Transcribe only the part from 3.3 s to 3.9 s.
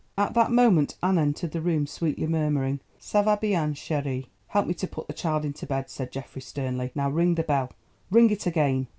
bien,